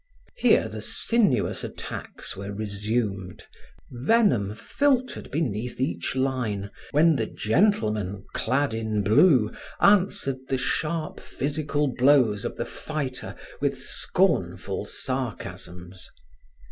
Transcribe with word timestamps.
Here 0.35 0.67
the 0.67 0.81
sinuous 0.81 1.63
attacks 1.63 2.35
were 2.35 2.51
resumed, 2.51 3.43
venom 3.91 4.55
filtered 4.55 5.29
beneath 5.29 5.79
each 5.79 6.15
line, 6.15 6.71
when 6.89 7.17
the 7.17 7.27
gentleman, 7.27 8.25
clad 8.33 8.73
in 8.73 9.03
blue 9.03 9.51
answered 9.79 10.39
the 10.47 10.57
sharp 10.57 11.19
physical 11.19 11.93
blows 11.93 12.45
of 12.45 12.55
the 12.57 12.65
fighter 12.65 13.35
with 13.61 13.77
scornful 13.77 14.85
sarcasms. 14.85 16.09